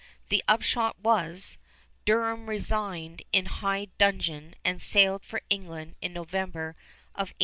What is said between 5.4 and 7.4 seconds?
England in November of 1838.